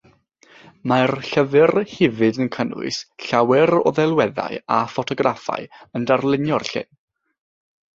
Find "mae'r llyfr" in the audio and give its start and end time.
0.91-1.75